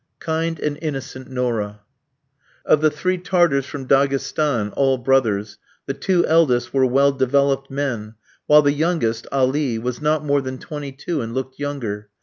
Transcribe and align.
Kind 0.17 0.59
and 0.59 0.79
innocent 0.81 1.29
Nourra! 1.29 1.81
Of 2.65 2.81
the 2.81 2.89
three 2.89 3.19
Tartars 3.19 3.67
from 3.67 3.85
Daghestan, 3.87 4.71
all 4.75 4.97
brothers, 4.97 5.59
the 5.85 5.93
two 5.93 6.25
eldest 6.25 6.73
were 6.73 6.87
well 6.87 7.11
developed 7.11 7.69
men, 7.69 8.15
while 8.47 8.63
the 8.63 8.73
youngest, 8.73 9.27
Ali, 9.31 9.77
was 9.77 10.01
not 10.01 10.25
more 10.25 10.41
than 10.41 10.57
twenty 10.57 10.91
two, 10.91 11.21
and 11.21 11.35
looked 11.35 11.59
younger. 11.59 12.09